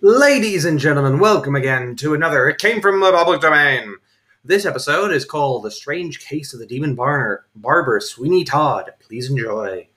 [0.00, 3.96] Ladies and gentlemen, welcome again to another It Came From the Public Domain.
[4.44, 8.92] This episode is called The Strange Case of the Demon Barner, Barber Sweeney Todd.
[9.00, 9.88] Please enjoy.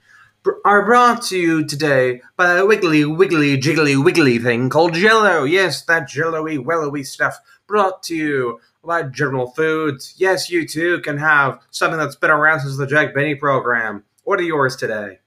[0.42, 5.44] Br- are brought to you today by a wiggly, wiggly, jiggly, wiggly thing called Jello.
[5.44, 7.38] Yes, that jello-y, wellowy stuff.
[7.66, 10.14] Brought to you by General Foods.
[10.16, 14.04] Yes, you too can have something that's been around since the Jack Benny program.
[14.24, 15.18] What are yours today?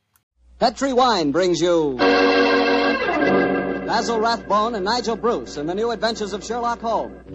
[0.57, 1.97] Petri Wine brings you
[3.91, 7.27] Basil Rathbone and Nigel Bruce in the new adventures of Sherlock Holmes.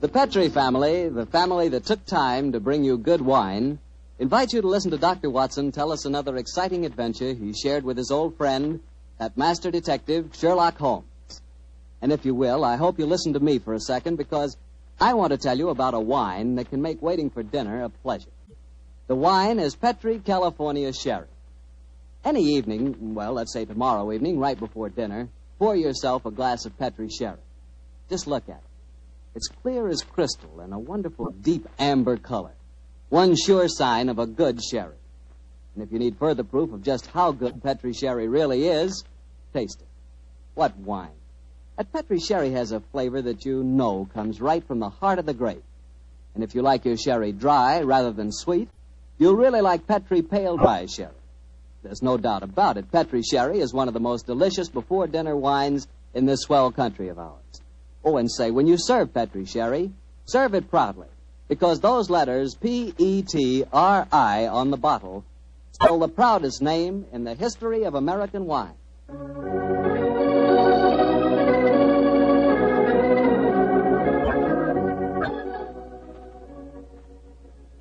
[0.00, 3.78] The Petri family, the family that took time to bring you good wine,
[4.18, 5.30] invites you to listen to Dr.
[5.30, 8.80] Watson tell us another exciting adventure he shared with his old friend,
[9.18, 11.06] that master detective, Sherlock Holmes.
[12.02, 14.58] And if you will, I hope you listen to me for a second because
[15.00, 17.88] I want to tell you about a wine that can make waiting for dinner a
[17.88, 18.28] pleasure.
[19.12, 21.28] The wine is Petri California Sherry.
[22.24, 26.78] Any evening, well, let's say tomorrow evening, right before dinner, pour yourself a glass of
[26.78, 27.36] Petri Sherry.
[28.08, 28.70] Just look at it.
[29.34, 32.54] It's clear as crystal and a wonderful deep amber color.
[33.10, 34.96] One sure sign of a good sherry.
[35.74, 39.04] And if you need further proof of just how good Petri Sherry really is,
[39.52, 39.88] taste it.
[40.54, 41.10] What wine?
[41.76, 45.26] That Petri Sherry has a flavor that you know comes right from the heart of
[45.26, 45.64] the grape.
[46.34, 48.70] And if you like your sherry dry rather than sweet,
[49.22, 51.10] you'll really like Petri Pale Dry Sherry.
[51.82, 52.90] There's no doubt about it.
[52.90, 57.08] Petri Sherry is one of the most delicious before dinner wines in this swell country
[57.08, 57.62] of ours.
[58.04, 59.92] Oh, and say, when you serve Petri Sherry,
[60.26, 61.06] serve it proudly.
[61.48, 65.24] Because those letters, P E T R I, on the bottle,
[65.72, 68.74] spell the proudest name in the history of American wine.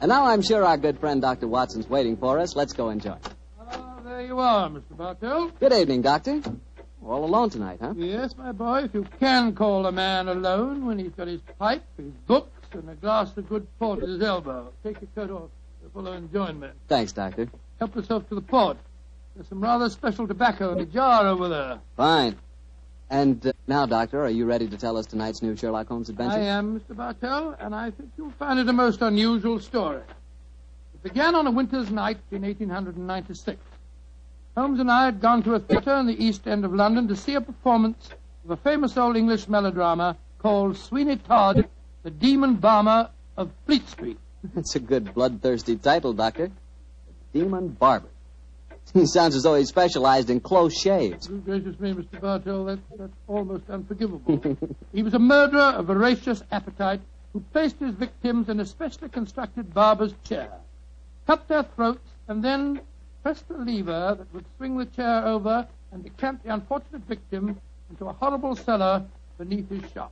[0.02, 1.48] And now I'm sure our good friend Dr.
[1.48, 2.56] Watson's waiting for us.
[2.56, 3.18] Let's go enjoy.
[3.60, 4.98] Ah, there you are, Mr.
[4.98, 5.50] Bartell.
[5.60, 6.42] Good evening, Doctor.
[7.06, 7.94] All alone tonight, huh?
[7.96, 11.84] Yes, my boy, if you can call a man alone when he's got his pipe,
[11.98, 14.74] his books, and a glass of good port at his elbow.
[14.84, 15.50] Take your coat off.
[15.84, 16.68] The fellow me.
[16.88, 17.48] Thanks, Doctor.
[17.78, 18.78] Help yourself to the port.
[19.36, 21.80] There's some rather special tobacco in a jar over there.
[21.96, 22.38] Fine.
[23.12, 26.38] And uh, now, Doctor, are you ready to tell us tonight's new Sherlock Holmes adventure?
[26.38, 26.96] I am, Mr.
[26.96, 30.00] Bartell, and I think you'll find it a most unusual story.
[30.94, 33.60] It began on a winter's night in 1896.
[34.56, 37.16] Holmes and I had gone to a theatre in the East End of London to
[37.18, 38.12] see a performance
[38.46, 41.68] of a famous old English melodrama called Sweeney Todd,
[42.04, 44.20] the Demon Barber of Fleet Street.
[44.56, 46.48] That's a good bloodthirsty title, Doctor.
[46.48, 48.08] The Demon Barber.
[48.94, 51.28] He sounds as though he specialized in close shaves.
[51.28, 52.20] Good gracious me, Mr.
[52.20, 54.58] Bartell, that's, that's almost unforgivable.
[54.94, 57.00] he was a murderer of voracious appetite
[57.32, 60.52] who placed his victims in a specially constructed barber's chair,
[61.26, 62.82] cut their throats, and then
[63.24, 67.60] pressed the lever that would swing the chair over and decamp the unfortunate victim
[67.90, 69.06] into a horrible cellar
[69.38, 70.12] beneath his shop.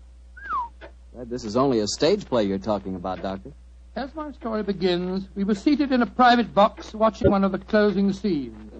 [1.25, 3.51] This is only a stage play you're talking about, Doctor.
[4.00, 7.58] As my story begins, we were seated in a private box watching one of the
[7.58, 8.72] closing scenes.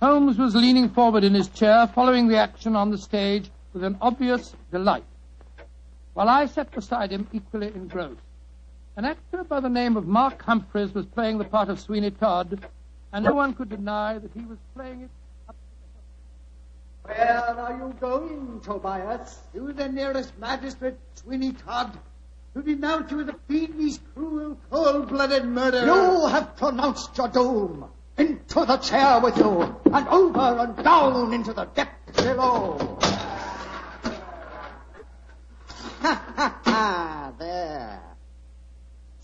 [0.00, 3.98] Holmes was leaning forward in his chair, following the action on the stage with an
[4.00, 5.02] obvious delight,
[6.14, 8.20] while I sat beside him equally engrossed.
[8.94, 12.64] An actor by the name of Mark Humphreys was playing the part of Sweeney Todd,
[13.12, 15.10] and no one could deny that he was playing it
[15.48, 19.40] up to the Where are you going, Tobias?
[19.54, 21.98] To the nearest magistrate, Sweeney Todd,
[22.54, 25.86] to denounce you as a fiendish, cruel, cold-blooded murderer.
[25.86, 27.86] You have pronounced your doom.
[28.18, 32.98] Into the chair with you, and over and down into the depths below.
[36.00, 37.32] Ha ha ha!
[37.38, 38.02] There.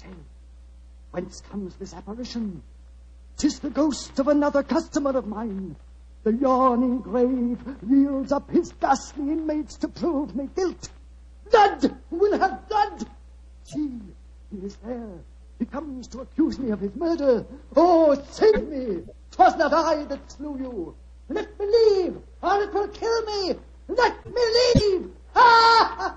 [0.00, 0.08] Say,
[1.10, 2.62] whence comes this apparition?
[3.36, 5.76] Tis the ghost of another customer of mine.
[6.24, 10.88] The yawning grave yields up his ghastly inmates to prove me guilt.
[11.50, 13.06] Blood will have blood.
[13.68, 14.00] See,
[14.50, 15.20] he is there.
[15.58, 17.44] He comes to accuse me of his murder.
[17.76, 19.02] Oh, save me!
[19.30, 20.94] 'Twas not I that slew you.
[21.28, 23.54] Let me leave, or it will kill me.
[23.88, 24.42] Let me
[24.74, 25.10] leave.
[25.34, 26.16] Ah!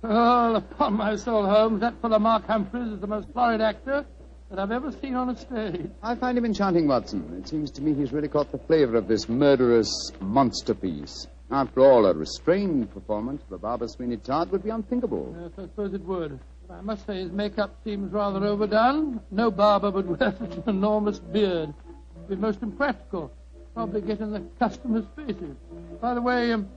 [0.00, 4.06] Well, upon my soul, Holmes, that fellow Mark Humphreys is the most florid actor
[4.52, 5.90] that I've ever seen on a stage.
[6.02, 7.40] I find him enchanting, Watson.
[7.42, 11.26] It seems to me he's really caught the flavor of this murderous monster piece.
[11.50, 15.34] After all, a restrained performance of a Barber Sweeney Todd would be unthinkable.
[15.40, 16.38] Yes, I suppose it would.
[16.68, 19.22] But I must say his makeup seems rather overdone.
[19.30, 21.72] No barber would wear such an enormous beard.
[22.16, 23.32] It'd be most impractical.
[23.72, 25.56] Probably get in the customers' faces.
[25.98, 26.68] By the way, um,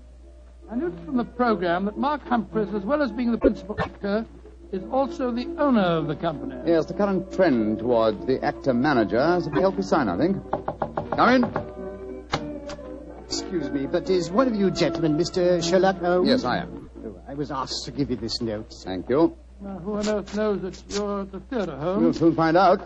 [0.71, 4.25] I noticed from the program that Mark Humphreys, as well as being the principal actor,
[4.71, 6.55] is also the owner of the company.
[6.65, 10.37] Yes, the current trend towards the actor-manager is a healthy sign, I think.
[11.15, 11.45] Come in.
[13.25, 15.63] Excuse me, but is one of you gentlemen Mr.
[15.63, 16.27] Sherlock Holmes?
[16.27, 16.89] Yes, I am.
[17.05, 18.73] Oh, I was asked to give you this note.
[18.83, 19.35] Thank you.
[19.61, 22.03] Now, who on earth knows that you're at the theatre, Holmes?
[22.03, 22.81] We'll soon find out.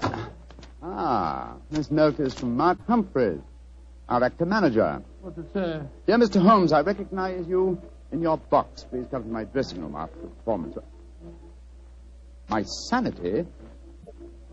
[0.81, 3.42] Ah, this note is from Mark Humphreys,
[4.08, 5.02] our actor-manager.
[5.22, 5.81] What's it say?
[6.08, 6.42] Dear Mr.
[6.42, 7.81] Holmes, I recognize you
[8.12, 8.86] in your box.
[8.90, 10.78] Please come to my dressing room after the performance.
[12.50, 13.46] My sanity,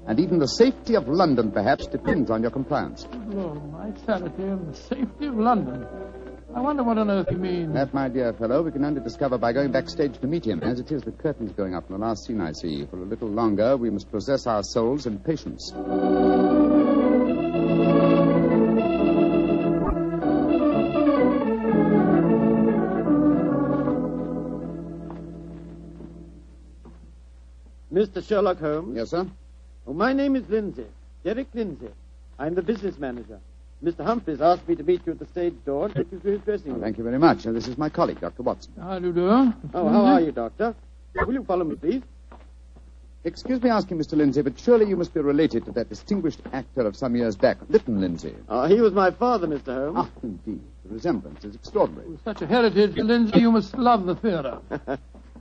[0.07, 3.07] and even the safety of London, perhaps, depends on your compliance.
[3.33, 5.87] Oh, my sanity and the safety of London.
[6.55, 7.73] I wonder what on earth you mean.
[7.73, 10.63] That, my dear fellow, we can only discover by going backstage to meet him.
[10.63, 12.87] As it is, the curtain's going up in the last scene I see.
[12.87, 15.73] For a little longer, we must possess our souls in patience.
[28.17, 28.27] Mr.
[28.27, 28.97] Sherlock Holmes.
[28.97, 29.27] Yes, sir?
[29.87, 30.87] Oh, my name is Lindsay.
[31.23, 31.91] Derek Lindsay.
[32.39, 33.39] I'm the business manager.
[33.85, 34.05] Mr.
[34.05, 36.41] Humphreys asked me to meet you at the stage door and take you to his
[36.41, 36.81] dressing room.
[36.81, 37.47] Thank you very much.
[37.47, 38.43] Uh, this is my colleague, Dr.
[38.43, 38.73] Watson.
[38.81, 39.29] How do you do?
[39.29, 39.53] Oh,
[39.89, 40.75] how are you, Doctor?
[41.15, 42.03] Will you follow me, please?
[43.25, 44.13] Excuse me asking, Mr.
[44.13, 47.59] Lindsay, but surely you must be related to that distinguished actor of some years back,
[47.69, 48.35] Lytton Lindsay.
[48.49, 49.93] Uh, he was my father, Mr.
[49.93, 49.97] Holmes.
[49.97, 50.63] Ah, indeed.
[50.87, 52.09] The resemblance is extraordinary.
[52.09, 54.61] With such a heritage, Lindsay, you must love the theatre.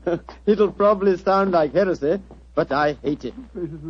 [0.45, 2.19] It'll probably sound like heresy,
[2.55, 3.33] but I hate it.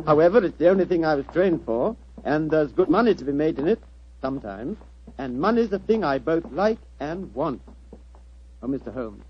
[0.04, 3.32] However, it's the only thing I was trained for, and there's good money to be
[3.32, 3.80] made in it,
[4.20, 4.76] sometimes.
[5.18, 7.62] And money's the thing I both like and want.
[8.62, 8.92] Oh, Mr.
[8.92, 9.24] Holmes,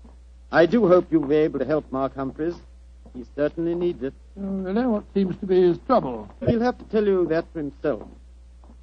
[0.51, 2.55] I do hope you'll be able to help Mark Humphreys.
[3.13, 4.13] He certainly needs it.
[4.37, 6.29] Oh, know What seems to be his trouble?
[6.45, 8.03] He'll have to tell you that for himself.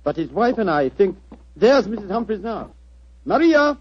[0.02, 1.18] But his wife and I think.
[1.56, 2.10] There's Mrs.
[2.10, 2.70] Humphreys now.
[3.24, 3.78] Maria!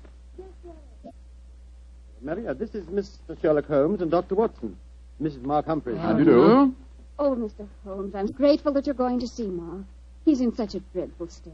[2.21, 3.39] Maria, this is Mr.
[3.41, 4.35] Sherlock Holmes and Dr.
[4.35, 4.77] Watson.
[5.21, 5.42] Mrs.
[5.44, 6.00] Mark Humphreys.
[6.00, 6.75] How do you do?
[7.19, 7.68] Oh, Mr.
[7.86, 9.86] Holmes, I'm grateful that you're going to see Mark.
[10.25, 11.54] He's in such a dreadful state.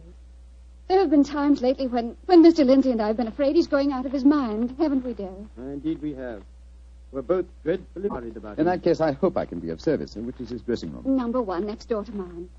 [0.88, 2.66] There have been times lately when, when Mr.
[2.66, 5.34] Lindsay and I have been afraid he's going out of his mind, haven't we, Derek?
[5.58, 6.42] Uh, indeed, we have.
[7.12, 8.60] We're both dreadfully worried about him.
[8.62, 10.16] In that case, I hope I can be of service.
[10.16, 11.04] Uh, Which is his dressing room?
[11.16, 12.50] Number one, next door to mine.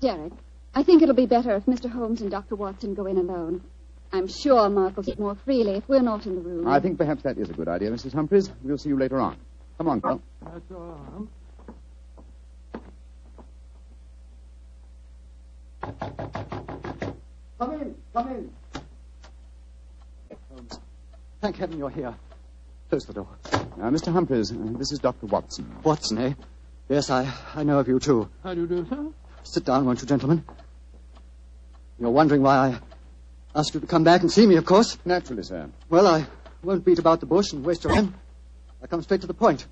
[0.00, 0.32] Derek,
[0.74, 1.90] I think it'll be better if Mr.
[1.90, 2.56] Holmes and Dr.
[2.56, 3.62] Watson go in alone.
[4.12, 6.66] I'm sure Mark will sit more freely if we're not in the room.
[6.68, 8.12] I think perhaps that is a good idea, Mrs.
[8.14, 8.50] Humphreys.
[8.62, 9.36] We'll see you later on.
[9.78, 10.22] Come on, Carl.
[10.42, 10.98] That's all.
[11.12, 11.28] Holmes.
[17.58, 18.50] Come in, come in.
[20.50, 20.78] Holmes,
[21.40, 22.14] thank heaven you're here.
[22.88, 23.28] Close the door.
[23.52, 24.12] Uh, Mr.
[24.12, 25.26] Humphreys, uh, this is Dr.
[25.26, 25.70] Watson.
[25.82, 26.32] Watson, eh?
[26.88, 28.28] Yes, I, I know of you too.
[28.42, 29.08] How do you do, sir?
[29.42, 30.44] Sit down, won't you, gentlemen?
[31.98, 32.78] You're wondering why I
[33.58, 34.98] asked you to come back and see me, of course.
[35.04, 35.68] Naturally, sir.
[35.88, 36.26] Well, I
[36.62, 38.14] won't beat about the bush and waste your time.
[38.86, 39.66] I come straight to the point.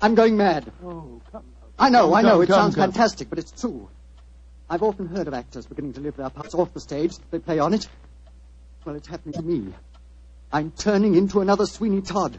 [0.00, 0.70] I'm going mad.
[0.84, 1.42] Oh, come.
[1.76, 2.34] I know, I know.
[2.34, 2.92] come, it come, sounds come.
[2.92, 3.88] fantastic, but it's true.
[4.68, 7.16] I've often heard of actors beginning to live their parts off the stage.
[7.32, 7.88] They play on it.
[8.84, 9.74] Well, it's happening to me.
[10.52, 12.38] I'm turning into another Sweeney Todd.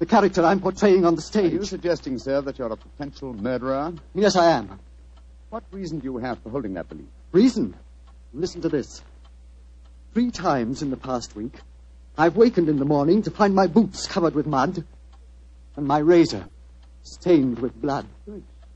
[0.00, 1.52] The character I'm portraying on the stage.
[1.52, 3.92] Are you suggesting, sir, that you're a potential murderer?
[4.12, 4.80] Yes, I am.
[5.50, 7.06] What reason do you have for holding that belief?
[7.30, 7.76] Reason?
[8.32, 9.02] Listen to this.
[10.14, 11.60] Three times in the past week,
[12.20, 14.84] I've wakened in the morning to find my boots covered with mud
[15.74, 16.46] and my razor
[17.02, 18.06] stained with blood.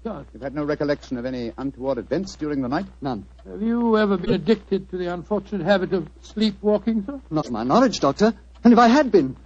[0.03, 2.87] God, You've had no recollection of any untoward events during the night?
[3.03, 3.27] None.
[3.47, 7.21] have you ever been addicted to the unfortunate habit of sleepwalking, sir?
[7.31, 8.33] Not to my knowledge, Doctor.
[8.65, 9.37] And if I had been,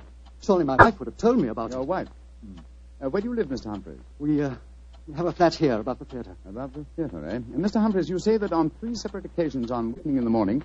[0.44, 1.87] surely my wife would have told me about Your it.
[1.87, 2.08] wife.
[3.02, 3.66] Uh, where do you live, Mr.
[3.66, 3.99] Humphreys?
[4.20, 4.54] We, uh,
[5.08, 6.37] we have a flat here above the theater.
[6.49, 7.34] Above the theater, eh?
[7.34, 7.80] And Mr.
[7.80, 10.62] Humphreys, you say that on three separate occasions on waking in the morning,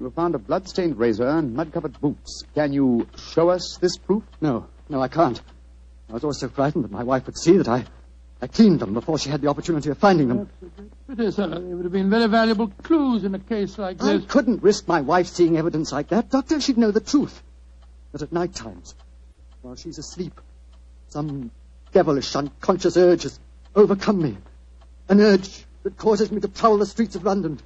[0.00, 2.44] you have found a blood-stained razor and mud-covered boots.
[2.54, 4.22] Can you show us this proof?
[4.40, 5.40] No, no, I can't.
[6.08, 7.84] I was always so frightened that my wife would see that I,
[8.40, 10.48] I cleaned them before she had the opportunity of finding them.
[11.06, 11.48] Pity, sir.
[11.48, 14.22] They would have been very valuable clues in a case like this.
[14.22, 16.30] I couldn't risk my wife seeing evidence like that.
[16.30, 17.42] Doctor, she'd know the truth.
[18.10, 18.94] But at night times,
[19.60, 20.40] while she's asleep,
[21.10, 21.50] some
[21.92, 23.38] devilish, unconscious urge has
[23.76, 24.38] overcome me.
[25.10, 27.60] An urge that causes me to prowl the streets of London.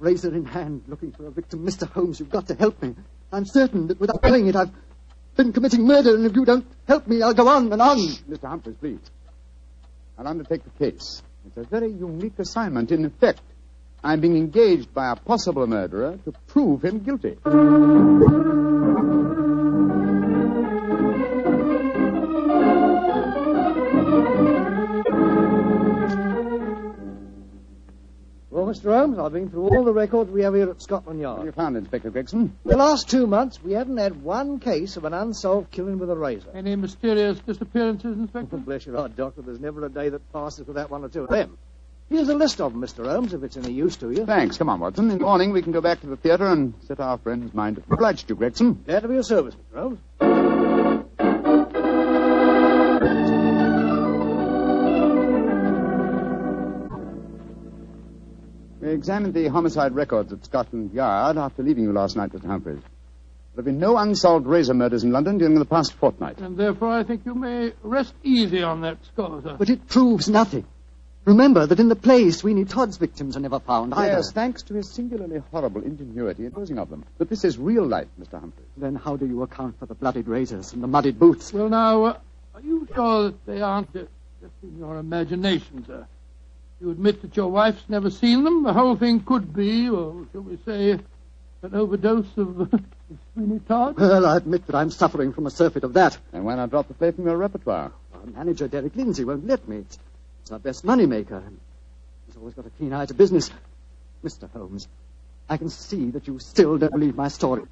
[0.00, 1.64] Razor in hand, looking for a victim.
[1.64, 1.88] Mr.
[1.88, 2.94] Holmes, you've got to help me.
[3.30, 4.70] I'm certain that without knowing it, I've
[5.36, 7.98] been committing murder, and if you don't help me, I'll go on and on.
[7.98, 8.48] Mr.
[8.48, 9.00] Humphreys, please.
[10.18, 11.22] I'll undertake the case.
[11.46, 12.90] It's a very unique assignment.
[12.92, 13.42] In effect,
[14.02, 17.36] I'm being engaged by a possible murderer to prove him guilty.
[28.70, 28.96] Mr.
[28.96, 31.38] Holmes, I've been through all the records we have here at Scotland Yard.
[31.38, 32.56] What have you found, Inspector Gregson?
[32.64, 36.14] The last two months, we haven't had one case of an unsolved killing with a
[36.14, 36.50] razor.
[36.54, 38.54] Any mysterious disappearances, Inspector?
[38.54, 41.24] Oh, bless your heart, Doctor, there's never a day that passes without one or two
[41.24, 41.58] of them.
[42.10, 43.06] Here's a list of them, Mr.
[43.06, 44.24] Holmes, if it's any use to you.
[44.24, 44.56] Thanks.
[44.56, 45.10] Come on, Watson.
[45.10, 47.78] In the morning, we can go back to the theatre and set our friend's mind.
[47.78, 47.92] at rest.
[47.92, 48.82] Obliged to you, Gregson.
[48.86, 49.80] Glad to be of service, Mr.
[49.80, 49.98] Holmes.
[58.92, 62.46] Examined the homicide records at Scotland Yard after leaving you last night, Mr.
[62.46, 62.80] Humphreys.
[62.80, 66.38] There have been no unsolved razor murders in London during the past fortnight.
[66.38, 69.56] And therefore I think you may rest easy on that score, sir.
[69.58, 70.64] But it proves nothing.
[71.24, 74.18] Remember that in the play, Sweeney Todd's victims are never found either.
[74.18, 77.04] Yes, thanks to his singularly horrible ingenuity in posing of them.
[77.18, 78.40] But this is real life, Mr.
[78.40, 78.66] Humphreys.
[78.76, 81.52] Then how do you account for the bloodied razors and the muddied boots?
[81.52, 82.18] Well, now, uh,
[82.54, 84.04] are you sure that they aren't uh,
[84.40, 86.06] just in your imagination, sir?
[86.80, 88.62] You admit that your wife's never seen them.
[88.62, 90.92] The whole thing could be, or shall we say,
[91.62, 92.72] an overdose of
[93.34, 93.98] Sweeney Todd.
[93.98, 96.16] Well, I admit that I'm suffering from a surfeit of that.
[96.32, 97.92] And why not drop the play from your repertoire?
[98.14, 99.78] Our manager, Derek Lindsay, won't let me.
[99.78, 99.98] It's,
[100.42, 101.42] it's our best money maker.
[102.26, 103.50] He's always got a keen eye to business.
[104.24, 104.50] Mr.
[104.50, 104.88] Holmes,
[105.50, 107.64] I can see that you still don't believe my story.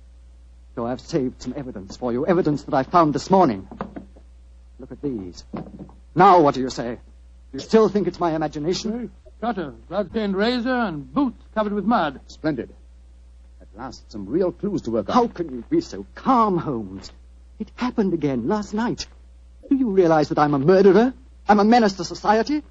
[0.75, 3.69] So I've saved some evidence for you, evidence that I found this morning.
[4.79, 5.45] Look at these.
[6.15, 6.99] Now, what do you say?
[7.53, 9.11] You still think it's my imagination?
[9.41, 12.21] Cutter, blood-stained razor, and boots covered with mud.
[12.27, 12.75] Splendid.
[13.61, 15.15] At last, some real clues to work on.
[15.15, 17.11] How can you be so calm, Holmes?
[17.59, 19.07] It happened again last night.
[19.69, 21.15] Do you realize that I'm a murderer?
[21.49, 22.63] I'm a menace to society?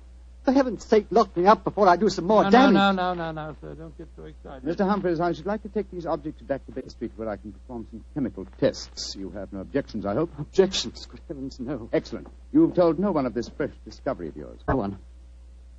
[0.48, 2.74] For heaven's sake, lock me up before I do some more no, damage.
[2.76, 3.74] no, no, no, no, no, sir.
[3.74, 4.64] Don't get so excited.
[4.64, 4.88] Mr.
[4.88, 7.52] Humphreys, I should like to take these objects back to Baker Street where I can
[7.52, 9.14] perform some chemical tests.
[9.18, 10.32] You have no objections, I hope?
[10.40, 11.06] Objections?
[11.06, 11.90] Good heavens, no.
[11.92, 12.30] Excellent.
[12.54, 14.58] You've told no one of this fresh discovery of yours.
[14.70, 14.98] No one.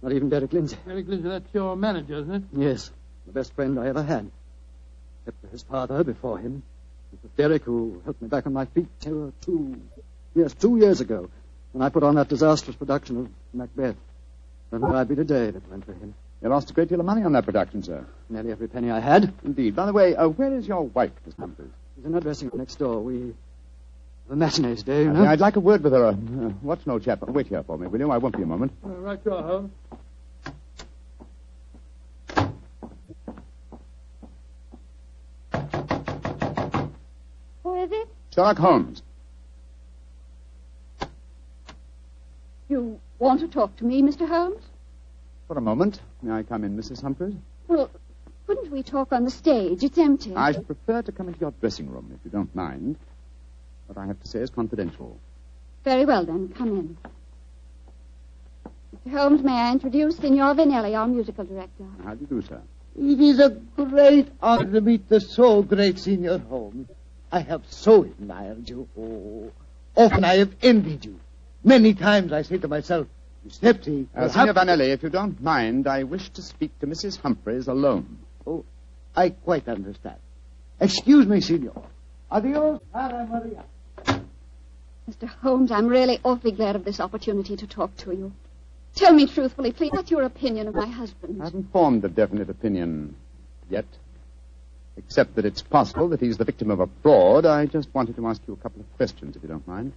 [0.02, 0.76] Not even Derek Lindsay.
[0.86, 2.42] Derek Lindsay, that's your manager, isn't it?
[2.52, 2.90] Yes,
[3.24, 4.30] the best friend I ever had.
[5.22, 6.62] Except for his father before him.
[7.14, 9.80] It was Derek who helped me back on my feet uh, two,
[10.34, 11.30] yes, two years ago,
[11.72, 13.96] when I put on that disastrous production of Macbeth.
[14.70, 16.14] And where I'd be today if it went for him.
[16.42, 18.06] You lost a great deal of money on that production, sir.
[18.28, 19.32] Nearly every penny I had.
[19.44, 19.74] Indeed.
[19.74, 21.70] By the way, uh, where is your wife, Miss Humphreys?
[21.96, 23.00] She's in her dressing room next door.
[23.00, 23.34] We.
[24.28, 25.24] The matinee today, you know.
[25.24, 26.04] Uh, I'd like a word with her.
[26.04, 28.10] Uh, uh, Watson, old chap, wait here for me, will you?
[28.10, 28.72] I won't be a moment.
[28.84, 29.70] Uh, right you are, Holmes.
[37.62, 38.08] Who is it?
[38.34, 39.02] Sherlock Holmes.
[42.68, 44.26] You want to talk to me, Mr.
[44.28, 44.62] Holmes?
[45.46, 46.00] For a moment.
[46.22, 47.02] May I come in, Mrs.
[47.02, 47.34] Humphreys?
[47.66, 47.90] Well,
[48.46, 49.82] couldn't we talk on the stage?
[49.82, 50.34] It's empty.
[50.34, 52.96] I should prefer to come into your dressing room, if you don't mind.
[53.86, 55.18] What I have to say is confidential.
[55.84, 56.48] Very well, then.
[56.56, 56.96] Come in.
[59.06, 59.12] Mr.
[59.16, 61.84] Holmes, may I introduce Signor Vanelli, our musical director?
[62.04, 62.60] How do you do, sir?
[62.96, 66.88] It is a great honor to meet the so great Signor Holmes.
[67.30, 68.88] I have so admired you.
[68.98, 69.52] Oh,
[69.94, 71.20] often I have envied you.
[71.68, 73.06] Many times I say to myself,
[73.44, 77.20] Miss Nepti, Uh, Signor Vanelli, if you don't mind, I wish to speak to Mrs.
[77.20, 78.20] Humphreys alone.
[78.46, 78.64] Oh,
[79.14, 80.16] I quite understand.
[80.80, 81.82] Excuse me, Signor.
[82.30, 83.64] Adios, Cara Maria.
[85.10, 85.28] Mr.
[85.42, 88.32] Holmes, I'm really awfully glad of this opportunity to talk to you.
[88.94, 91.42] Tell me truthfully, please, what's your opinion of my husband?
[91.42, 93.14] I haven't formed a definite opinion
[93.68, 93.84] yet.
[94.96, 97.44] Except that it's possible that he's the victim of a fraud.
[97.44, 99.92] I just wanted to ask you a couple of questions, if you don't mind.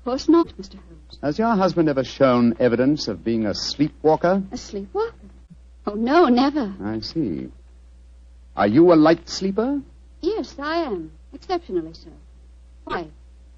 [0.00, 0.76] Of course not, Mr.
[0.76, 1.18] Holmes.
[1.22, 4.42] Has your husband ever shown evidence of being a sleepwalker?
[4.50, 5.12] A sleepwalker?
[5.86, 6.72] Oh, no, never.
[6.82, 7.50] I see.
[8.56, 9.82] Are you a light sleeper?
[10.22, 11.12] Yes, I am.
[11.34, 12.08] Exceptionally so.
[12.84, 13.08] Why?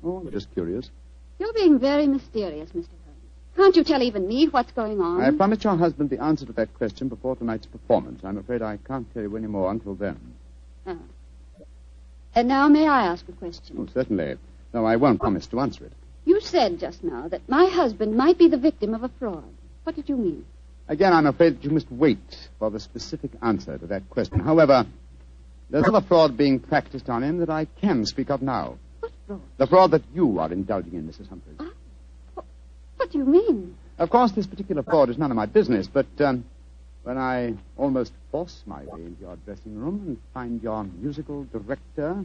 [0.02, 0.90] Oh, I'm just curious.
[1.38, 2.88] You're being very mysterious, Mr.
[2.88, 3.20] Holmes.
[3.56, 5.22] Can't you tell even me what's going on?
[5.22, 8.24] I promised your husband the answer to that question before tonight's performance.
[8.24, 10.18] I'm afraid I can't tell you any more until then.
[10.88, 10.98] Oh.
[12.34, 13.76] And now may I ask a question?
[13.78, 14.38] Oh, certainly.
[14.72, 15.92] Though I won't promise to answer it.
[16.24, 19.44] You said just now that my husband might be the victim of a fraud.
[19.84, 20.44] What did you mean?
[20.88, 24.40] Again, I'm afraid that you must wait for the specific answer to that question.
[24.40, 24.86] However,
[25.70, 28.78] there's another fraud being practiced on him that I can speak of now.
[29.00, 29.40] What fraud?
[29.56, 31.28] The fraud that you are indulging in, Mrs.
[31.28, 31.72] Humphreys.
[32.96, 33.76] What do you mean?
[33.98, 36.44] Of course, this particular fraud is none of my business, but um,
[37.02, 42.24] when I almost force my way into your dressing room and find your musical director,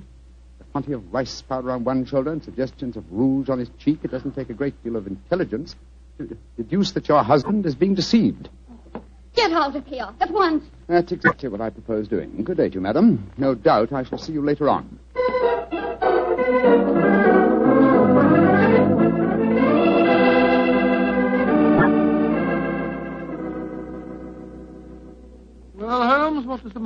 [0.66, 4.12] quantity of rice powder on one shoulder and suggestions of rouge on his cheek, it
[4.12, 5.76] doesn't take a great deal of intelligence
[6.18, 8.50] to deduce that your husband is being deceived.
[9.36, 10.64] Get out of here at once.
[10.88, 12.44] That's exactly what I propose doing.
[12.44, 13.32] Good day to you, madam.
[13.38, 15.00] No doubt I shall see you later on.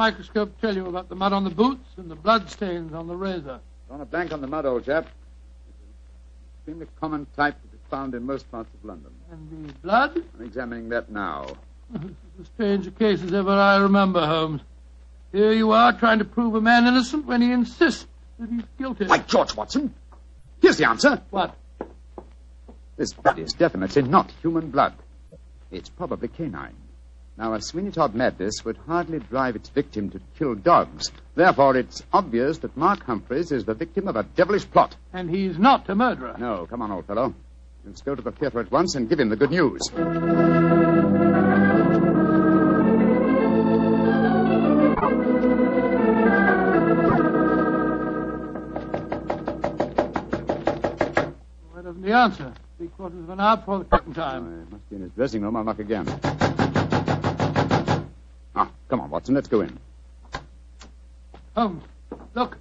[0.01, 3.15] Microscope tell you about the mud on the boots and the blood stains on the
[3.15, 3.60] razor?
[3.89, 5.05] On a blank on the mud, old chap.
[5.05, 9.12] It's an extremely common type to be found in most parts of London.
[9.31, 10.24] And the blood?
[10.39, 11.48] I'm examining that now.
[11.91, 14.62] This is as strange case as ever I remember, Holmes.
[15.31, 18.08] Here you are trying to prove a man innocent when he insists
[18.39, 19.05] that he's guilty.
[19.05, 19.93] By George Watson!
[20.62, 21.22] Here's the answer.
[21.29, 21.55] What?
[22.98, 24.93] This blood is definitely not human blood.
[25.72, 26.75] It's probably canine.
[27.41, 31.10] Now, a Sweeney Todd madness would hardly drive its victim to kill dogs.
[31.33, 34.95] Therefore, it's obvious that Mark Humphreys is the victim of a devilish plot.
[35.12, 36.36] And he's not a murderer.
[36.38, 37.33] No, come on, old fellow.
[37.83, 39.81] Let's go to the theater at once and give him the good news.
[50.51, 52.53] Why doesn't he answer?
[52.77, 54.65] Three quarters of an hour before the curtain Oh, time.
[54.67, 55.55] he must be in his dressing room.
[55.55, 56.05] I'll knock again.
[58.91, 59.36] Come on, Watson.
[59.36, 59.79] Let's go in.
[61.55, 61.81] Holmes,
[62.36, 62.57] look.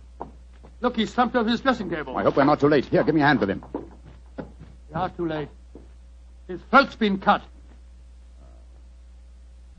[0.81, 2.17] Look, he's slumped over his dressing table.
[2.17, 2.85] I hope we're not too late.
[2.85, 3.65] Here, give me a hand with him.
[4.39, 5.49] We are too late.
[6.47, 7.43] His throat's been cut.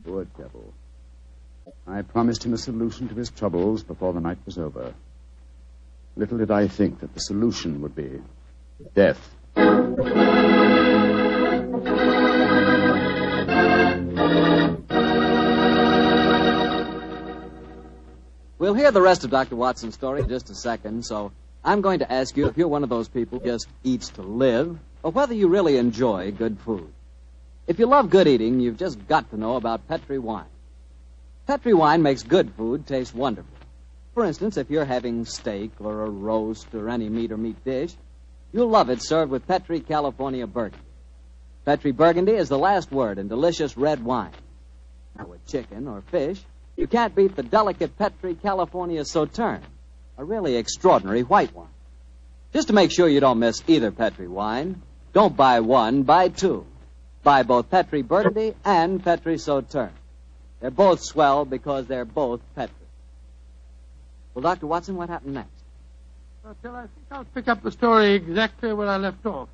[0.04, 0.74] Poor devil.
[1.88, 4.94] I promised him a solution to his troubles before the night was over.
[6.18, 8.22] Little did I think that the solution would be
[8.94, 9.36] death.
[18.72, 19.58] We'll hear the rest of Dr.
[19.58, 22.84] Watson's story in just a second, so I'm going to ask you if you're one
[22.84, 26.90] of those people who just eats to live, or whether you really enjoy good food.
[27.68, 30.46] If you love good eating, you've just got to know about Petri wine.
[31.48, 33.52] Petri wine makes good food taste wonderful.
[34.14, 37.94] For instance, if you're having steak or a roast or any meat or meat dish,
[38.54, 40.86] you'll love it served with Petri California Burgundy.
[41.66, 44.32] Petri Burgundy is the last word in delicious red wine.
[45.18, 46.42] Now, with chicken or fish,
[46.82, 49.62] you can't beat the delicate Petri California Sauterne,
[50.18, 51.68] a really extraordinary white wine.
[52.54, 54.82] Just to make sure you don't miss either Petri wine,
[55.14, 56.66] don't buy one, buy two.
[57.22, 59.94] Buy both Petri Burgundy and Petri Sauterne.
[60.60, 62.74] They're both swell because they're both Petri.
[64.34, 64.66] Well, Dr.
[64.66, 65.52] Watson, what happened next?
[66.44, 69.50] Well, I think I'll pick up the story exactly where I left off.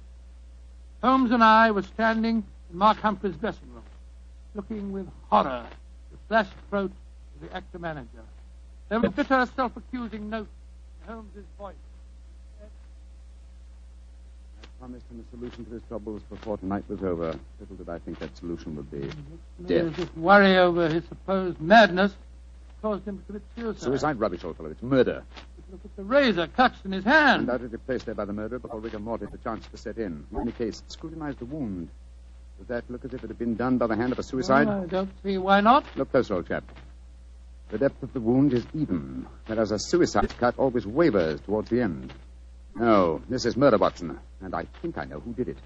[1.03, 3.83] Holmes and I were standing in Mark Humphrey's dressing room,
[4.55, 5.71] looking with horror at
[6.11, 6.91] the flashed throat
[7.41, 8.23] the actor manager.
[8.89, 10.47] There was a bitter, self-accusing note
[11.02, 11.76] in Holmes's voice.
[14.62, 17.38] I promised him a solution to his troubles before tonight was over.
[17.60, 19.10] Little did I think that solution would be
[19.65, 19.95] death.
[19.95, 22.13] this worry over his supposed madness
[22.82, 23.82] caused him to commit suicide.
[23.84, 24.69] Suicide rubbish, old fellow.
[24.69, 25.23] It's murder.
[25.71, 27.41] Look at the razor clutched in his hand.
[27.41, 30.26] Undoubtedly placed there by the murderer before rigor mortis had the chance to set in.
[30.32, 31.89] In any case, scrutinize the wound.
[32.58, 34.67] Does that look as if it had been done by the hand of a suicide?
[34.67, 35.86] Well, I don't see why not.
[35.97, 36.63] Look closer, old chap.
[37.69, 41.82] The depth of the wound is even, whereas a suicide cut always wavers towards the
[41.82, 42.13] end.
[42.75, 45.58] No, this is murder, Watson, and I think I know who did it.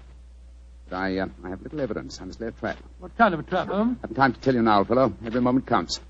[0.88, 2.20] But I, uh, I have little evidence.
[2.20, 2.78] I must lay a trap.
[2.98, 3.98] What kind of a trap, Holmes?
[4.02, 5.12] I have time to tell you now, old fellow.
[5.24, 6.00] Every moment counts.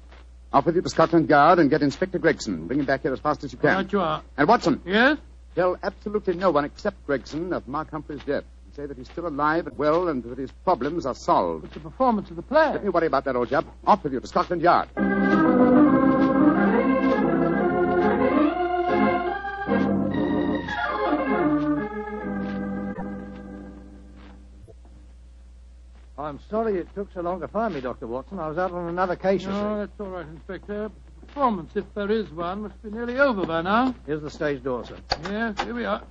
[0.52, 2.66] Off with you to Scotland Yard and get Inspector Gregson.
[2.66, 3.76] Bring him back here as fast as you can.
[3.76, 4.22] Right you are.
[4.36, 5.18] And Watson, Yes?
[5.54, 8.44] tell absolutely no one except Gregson of Mark Humphrey's death.
[8.76, 11.66] Say that he's still alive and well and that his problems are solved.
[11.66, 12.72] It's the performance of the play.
[12.72, 13.66] Don't you worry about that, old chap.
[13.86, 14.88] Off with you to Scotland Yard.
[26.32, 28.06] I'm sorry it took so long to find me, Dr.
[28.06, 28.38] Watson.
[28.38, 30.90] I was out on another case, you No, that's all right, Inspector.
[31.20, 33.94] The performance, if there is one, must be nearly over by now.
[34.06, 34.96] Here's the stage door, sir.
[35.24, 36.02] Yes, here we are.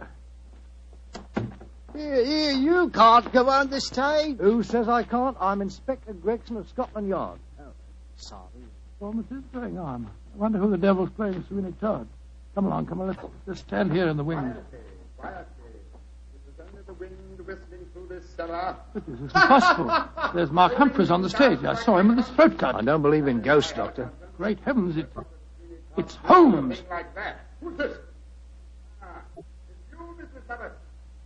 [1.96, 4.38] Here, here, you can't go on the stage.
[4.38, 5.36] Who says I can't?
[5.40, 7.40] I'm Inspector Gregson of Scotland Yard.
[7.60, 7.64] Oh,
[8.16, 8.44] Sorry.
[9.00, 10.08] Performance is going on.
[10.36, 12.08] I wonder who the devil's playing Sweeney Todd.
[12.54, 13.08] Come along, come on.
[13.08, 14.56] Let's just stand here in the wings.
[15.18, 15.46] Quietly.
[16.46, 17.31] This is only the wind whistling
[18.42, 18.76] through this cellar.
[18.94, 20.32] But this isn't possible.
[20.34, 21.64] There's Mark Humphreys on the stage.
[21.64, 22.76] I saw him with his throat cut.
[22.76, 24.12] I don't believe in ghosts, Doctor.
[24.38, 25.12] Great heavens, it,
[25.98, 26.78] it's Holmes.
[26.78, 27.42] Something like that.
[27.62, 27.98] Who's this?
[29.02, 29.46] Ah, it's
[29.92, 30.48] you, Mr.
[30.48, 30.72] Summers.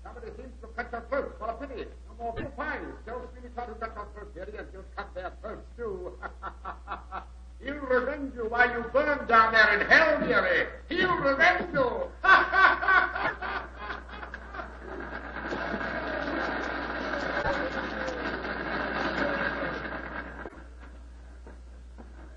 [0.03, 1.35] Somebody seems to cut your throat.
[1.39, 1.85] What a pity.
[2.09, 2.93] No more big fines.
[3.05, 6.13] Tell Sweeney Todd who cut your throat, dearie, and you'll cut their throats, too.
[7.63, 10.67] He'll revenge you while you burn down there in hell, dearie.
[10.89, 12.01] He'll revenge you.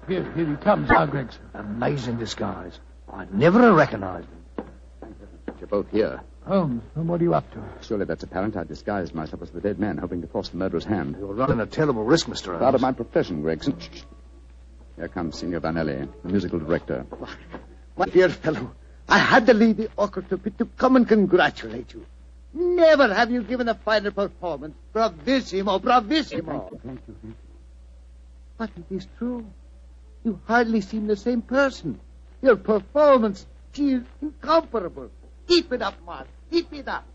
[0.09, 1.43] Here, here he comes, now, Gregson.
[1.55, 2.79] Amazing disguise.
[3.13, 4.65] I never have recognized him.
[5.59, 6.21] You're both here.
[6.47, 7.63] Holmes, and what are you up to?
[7.83, 8.57] Surely that's apparent.
[8.57, 11.17] I disguised myself as the dead man, hoping to force the murderer's hand.
[11.19, 12.47] You're running a terrible risk, Mr.
[12.47, 12.61] Holmes.
[12.61, 13.79] Part of my profession, Gregson.
[13.79, 14.03] Shh, shh.
[14.97, 17.05] Here comes Signor Vanelli, the musical director.
[17.99, 18.73] My dear fellow,
[19.09, 22.07] I had to leave the orchestra pit to come and congratulate you.
[22.55, 24.75] Never have you given a finer performance.
[24.95, 26.71] Bravissimo, bravissimo.
[26.71, 27.35] Thank you, thank you.
[28.57, 29.45] But it is true.
[30.29, 31.99] You hardly seem the same person.
[32.43, 35.09] Your performance, she is incomparable.
[35.47, 36.27] Keep it up, Mark.
[36.51, 37.07] Keep it up.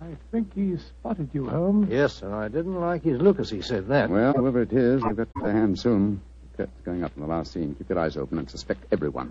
[0.00, 1.90] I think he spotted you, Holmes.
[1.90, 2.34] Yes, sir.
[2.34, 4.08] I didn't like his look as he said that.
[4.08, 6.22] Well, whoever it is, we've got the hand soon.
[6.52, 7.74] The curtain's going up in the last scene.
[7.74, 9.28] Keep your eyes open and suspect everyone.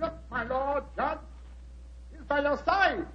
[0.00, 1.18] Look, my lord, judge.
[2.12, 3.06] He's by your side.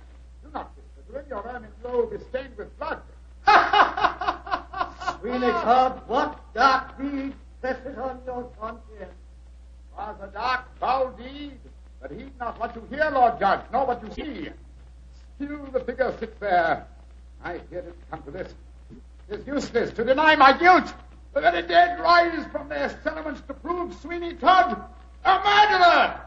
[0.44, 1.24] Do not disagree.
[1.30, 3.02] Your ermine robe is stained with blood.
[5.20, 9.14] Sweeney Todd, what dark deed presses on your conscience?
[9.98, 11.58] Was a dark, foul deed,
[12.08, 14.50] but heed not what you hear, Lord Judge, nor what you see.
[15.36, 16.86] Still the figure sits there.
[17.44, 18.54] I hear it come to this.
[19.30, 20.94] It is useless to deny my guilt.
[21.34, 24.82] The very dead rise from their settlements to prove Sweeney Todd
[25.26, 26.22] a murderer.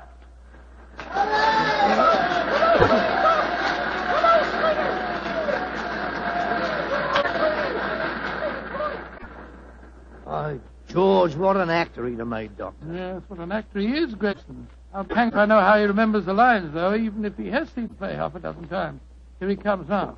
[10.26, 12.86] By George, what an actor he'd have made, Doctor.
[12.92, 14.68] Yes, what an actor he is, Gregson.
[14.92, 17.68] I'm hanged if I know how he remembers the lines, though, even if he has
[17.70, 19.00] seen the play half a dozen times.
[19.38, 20.16] Here he comes now.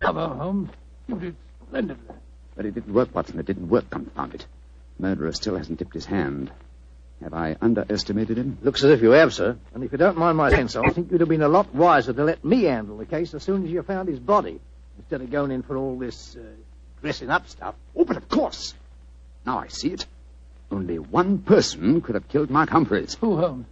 [0.00, 0.70] Come Bravo, Holmes.
[1.06, 1.36] You did
[1.68, 2.14] splendidly.
[2.56, 3.38] But it didn't work, Watson.
[3.38, 4.46] It didn't work, confound it.
[4.98, 6.50] Murderer still hasn't dipped his hand.
[7.22, 8.58] Have I underestimated him?
[8.62, 9.56] Looks as if you have, sir.
[9.72, 11.72] And if you don't mind my saying so, I think you'd have been a lot
[11.74, 14.60] wiser to let me handle the case as soon as you found his body,
[14.98, 16.42] instead of going in for all this uh,
[17.00, 17.76] dressing up stuff.
[17.96, 18.74] Oh, but of course.
[19.46, 20.06] Now I see it.
[20.70, 23.14] Only one person could have killed Mark Humphreys.
[23.20, 23.66] Who, Holmes?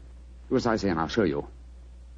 [0.53, 1.47] Do as I say, and I'll show you.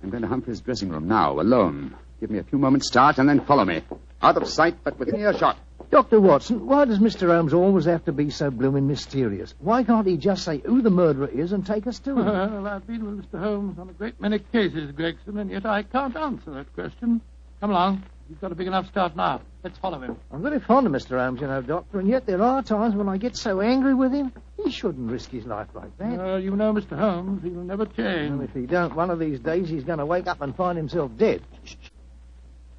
[0.03, 1.95] I'm going to Humphreys' dressing room now, alone.
[2.19, 3.85] Give me a few moments' start, and then follow me.
[4.21, 5.57] Out of sight, but within earshot.
[5.93, 6.21] Dr.
[6.21, 7.29] Watson, why does Mr.
[7.29, 9.55] Holmes always have to be so blooming mysterious?
[9.61, 12.27] Why can't he just say who the murderer is and take us to him?
[12.27, 13.39] Well, I've been with Mr.
[13.39, 17.21] Holmes on a great many cases, Gregson, and yet I can't answer that question.
[17.61, 18.03] Come along.
[18.29, 19.43] You've got a big enough start now.
[19.63, 20.17] Let's follow him.
[20.33, 21.19] I'm very fond of Mr.
[21.19, 24.13] Holmes, you know, Doctor, and yet there are times when I get so angry with
[24.13, 24.33] him.
[24.65, 26.17] He shouldn't risk his life like that.
[26.17, 26.99] Well, you know Mr.
[26.99, 27.43] Holmes.
[27.43, 28.31] He'll never change.
[28.33, 30.79] And if he don't, one of these days he's going to wake up and find
[30.79, 31.43] himself dead.
[31.65, 31.89] Shh, shh.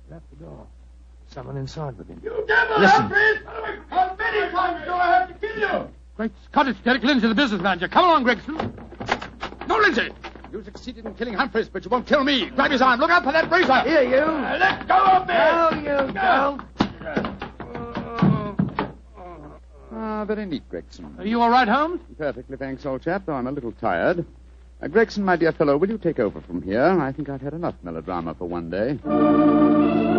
[0.09, 0.65] Shut the door.
[1.27, 2.21] Someone inside with him.
[2.23, 3.01] You devil, Listen.
[3.01, 3.39] Humphreys!
[3.89, 5.89] How many times do I have to kill you?
[6.17, 7.87] Great Scott, it's Derek Lindsay, the business manager.
[7.87, 8.55] Come along, Gregson.
[9.67, 10.09] No, Lindsay.
[10.55, 12.49] You succeeded in killing Humphreys, but you won't kill me.
[12.51, 12.97] Grab his arm.
[13.01, 13.81] Look out for that razor.
[13.81, 14.23] Here, you.
[14.23, 15.33] Uh, let go of me.
[15.33, 16.61] No, you don't.
[19.91, 21.13] Ah, very neat, Gregson.
[21.19, 21.99] Are you all right, Holmes?
[22.17, 24.25] Perfectly, thanks, old chap, though I'm a little tired.
[24.81, 26.85] Uh, Gregson, my dear fellow, will you take over from here?
[26.85, 30.14] I think I've had enough melodrama for one day.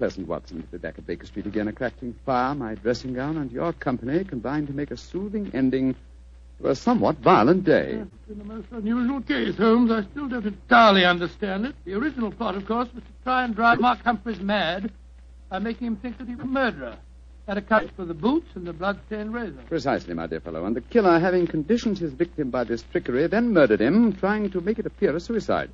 [0.00, 3.36] Pleasant, Watson, to be back at Baker Street again, a crackling fire, my dressing gown,
[3.36, 5.94] and your company combined to make a soothing ending
[6.58, 8.00] to a somewhat violent day.
[8.00, 9.92] It's been a most unusual case, Holmes.
[9.92, 11.74] I still don't entirely understand it.
[11.84, 14.90] The original plot, of course, was to try and drive Mark Humphreys mad
[15.50, 16.96] by making him think that he was a murderer.
[17.44, 19.60] That accounts for the boots and the blood-stained razor.
[19.68, 20.64] Precisely, my dear fellow.
[20.64, 24.62] And the killer, having conditioned his victim by this trickery, then murdered him, trying to
[24.62, 25.68] make it appear a suicide.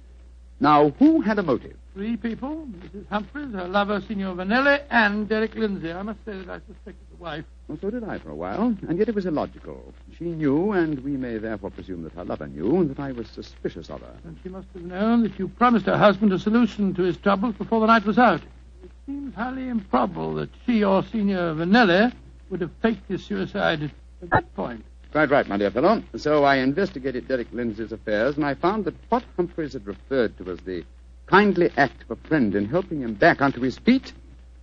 [0.58, 1.76] Now, who had a motive?
[1.96, 3.08] Three people, Mrs.
[3.08, 5.90] Humphreys, her lover, Signor Vanelli, and Derek Lindsay.
[5.90, 7.46] I must say that I suspected the wife.
[7.68, 9.94] Well, so did I for a while, and yet it was illogical.
[10.18, 13.88] She knew, and we may therefore presume that her lover knew, that I was suspicious
[13.88, 14.14] of her.
[14.24, 17.54] And she must have known that you promised her husband a solution to his troubles
[17.54, 18.42] before the night was out.
[18.84, 22.12] It seems highly improbable that she or Signor Vanelli
[22.50, 24.84] would have faked his suicide at, at that point.
[25.12, 26.02] Quite right, my dear fellow.
[26.16, 30.50] So I investigated Derek Lindsay's affairs, and I found that what Humphreys had referred to
[30.50, 30.84] as the
[31.26, 34.12] kindly act of a friend in helping him back onto his feet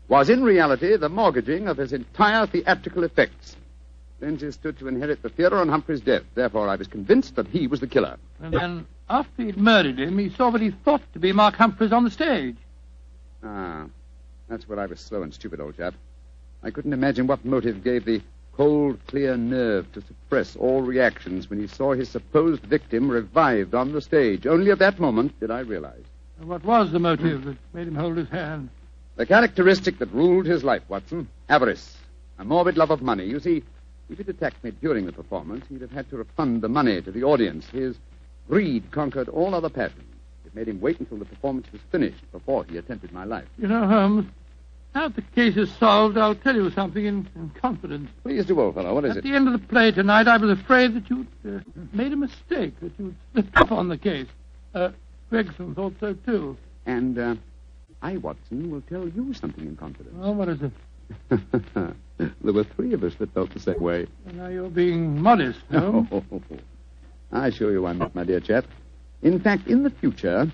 [0.07, 3.55] was in reality the mortgaging of his entire theatrical effects.
[4.21, 6.23] Lindsay stood to inherit the theater on Humphrey's death.
[6.33, 8.17] Therefore, I was convinced that he was the killer.
[8.41, 11.91] And then, after he'd murdered him, he saw what he thought to be Mark Humphreys
[11.91, 12.55] on the stage.
[13.43, 13.85] Ah,
[14.47, 15.93] that's where I was slow and stupid, old chap.
[16.63, 18.21] I couldn't imagine what motive gave the
[18.55, 23.91] cold, clear nerve to suppress all reactions when he saw his supposed victim revived on
[23.91, 24.47] the stage.
[24.47, 26.05] Only at that moment did I realize.
[26.43, 28.69] And what was the motive that made him hold his hand?
[29.15, 31.95] The characteristic that ruled his life, Watson avarice.
[32.37, 33.23] A morbid love of money.
[33.23, 33.63] You see,
[34.09, 37.11] if he'd attacked me during the performance, he'd have had to refund the money to
[37.13, 37.69] the audience.
[37.69, 37.95] His
[38.49, 40.03] greed conquered all other passions.
[40.45, 43.47] It made him wait until the performance was finished before he attempted my life.
[43.57, 44.25] You know, Holmes,
[44.93, 48.09] now that the case is solved, I'll tell you something in, in confidence.
[48.21, 48.93] Please do, old fellow.
[48.93, 49.19] What is At it?
[49.19, 51.59] At the end of the play tonight, I was afraid that you'd uh,
[51.93, 54.27] made a mistake, that you'd slipped up on the case.
[54.75, 54.89] Uh,
[55.33, 56.55] Gregson thought so, too.
[56.85, 57.35] And uh,
[58.03, 60.15] I, Watson, will tell you something in confidence.
[60.15, 60.71] Well, what is it?
[62.19, 64.05] there were three of us that felt the same way.
[64.27, 66.07] Well, now you're being modest, Holmes.
[67.31, 68.65] I assure you I'm not, my dear chap.
[69.23, 70.51] In fact, in the future,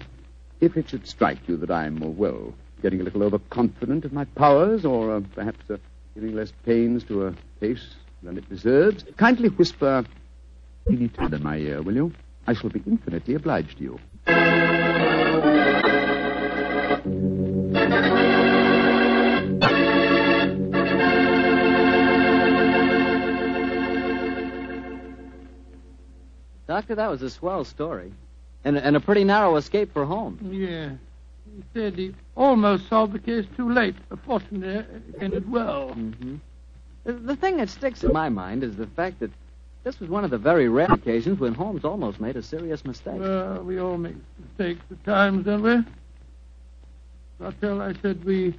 [0.61, 4.23] if it should strike you that I'm, uh, well, getting a little overconfident of my
[4.23, 5.75] powers, or uh, perhaps uh,
[6.13, 10.05] giving less pains to a case than it deserves, kindly whisper
[10.87, 11.11] in
[11.43, 12.13] my ear, will you?
[12.47, 13.99] I shall be infinitely obliged to you.
[26.69, 28.11] Doctor, that was a swell story.
[28.63, 30.41] And, and a pretty narrow escape for Holmes.
[30.41, 30.91] Yeah.
[31.45, 33.95] He said he almost solved the case too late.
[34.25, 35.89] Fortunately, it ended well.
[35.89, 36.35] Mm-hmm.
[37.03, 39.31] The, the thing that sticks in my mind is the fact that
[39.83, 43.19] this was one of the very rare occasions when Holmes almost made a serious mistake.
[43.19, 45.77] Well, we all make mistakes at times, don't we?
[47.39, 48.53] Bartell, I said we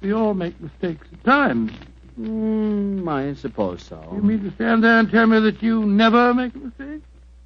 [0.00, 1.72] we all make mistakes at times.
[2.18, 4.12] Mm, I suppose so.
[4.14, 7.02] You mean to stand there and tell me that you never make a mistake?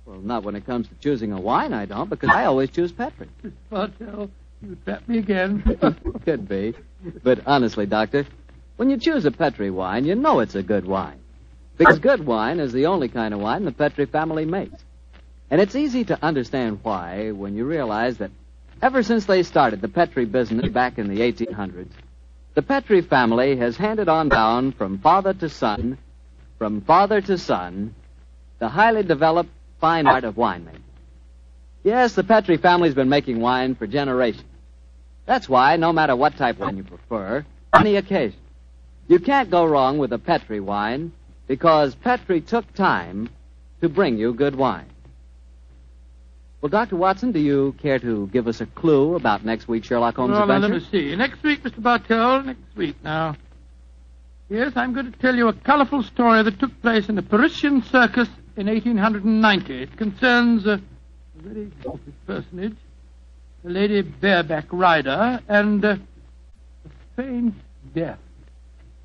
[0.06, 2.90] Well, not when it comes to choosing a wine, I don't, because I always choose
[2.90, 3.28] Petri.
[3.70, 4.30] Bartell,
[4.62, 5.62] you trap me again.
[6.24, 6.74] Could be.
[7.22, 8.26] But honestly, Doctor,
[8.76, 11.21] when you choose a Petri wine, you know it's a good wine.
[11.78, 14.82] Because good wine is the only kind of wine the Petri family makes.
[15.50, 18.30] And it's easy to understand why when you realize that
[18.80, 21.90] ever since they started the Petri business back in the 1800s,
[22.54, 25.98] the Petri family has handed on down from father to son,
[26.58, 27.94] from father to son,
[28.58, 30.80] the highly developed fine art of winemaking.
[31.82, 34.44] Yes, the Petri family's been making wine for generations.
[35.26, 38.38] That's why, no matter what type of wine you prefer, any occasion,
[39.08, 41.12] you can't go wrong with a Petri wine
[41.52, 43.28] because Petri took time
[43.82, 44.86] to bring you good wine.
[46.62, 46.96] Well, Dr.
[46.96, 50.44] Watson, do you care to give us a clue about next week's Sherlock Holmes well,
[50.44, 50.68] adventure?
[50.68, 51.14] let me see.
[51.14, 51.82] Next week, Mr.
[51.82, 53.36] Bartell, next week now.
[54.48, 57.82] Yes, I'm going to tell you a colorful story that took place in the Parisian
[57.82, 59.82] Circus in 1890.
[59.82, 60.80] It concerns a
[61.36, 62.78] very exalted personage,
[63.62, 67.52] a Lady Bareback Rider, and uh, a strange
[67.94, 68.18] death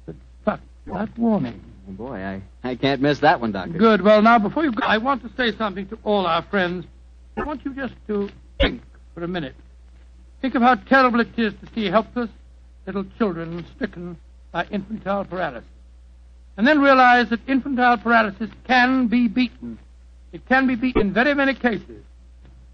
[0.05, 1.61] that struck that warning.
[1.87, 3.77] Oh, boy, I, I can't miss that one, Doctor.
[3.77, 4.01] Good.
[4.01, 6.85] Well, now, before you go, I want to say something to all our friends.
[7.37, 8.81] I want you just to think
[9.13, 9.55] for a minute.
[10.41, 12.29] Think of how terrible it is to see helpless
[12.85, 14.17] little children stricken
[14.51, 15.69] by infantile paralysis.
[16.57, 19.77] And then realize that infantile paralysis can be beaten.
[20.31, 22.03] It can be beaten in very many cases.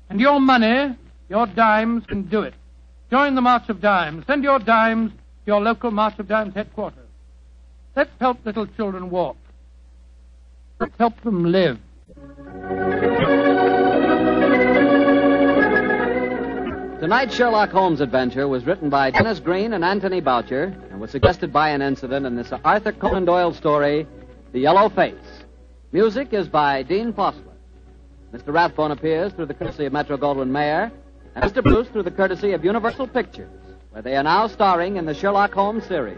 [0.10, 0.98] And your money,
[1.30, 2.54] your dimes can do it.
[3.12, 4.26] Join the March of Dimes.
[4.26, 7.03] Send your dimes to your local March of Dimes headquarters.
[7.96, 9.38] Let's help little children walk.
[10.80, 11.80] Let's help them live.
[17.00, 21.54] Tonight's Sherlock Holmes adventure was written by Denis Green and Anthony Boucher and was suggested
[21.54, 24.08] by an incident in this Arthur Conan Doyle story,
[24.54, 25.44] The Yellow Face.
[25.92, 27.54] Music is by Dean Fossler.
[28.34, 28.52] Mr.
[28.52, 30.92] Rathbone appears through the courtesy of Metro Goldwyn Mayer,
[31.36, 31.62] and Mr.
[31.62, 33.52] Bruce through the courtesy of Universal Pictures,
[33.92, 36.18] where they are now starring in the Sherlock Holmes series.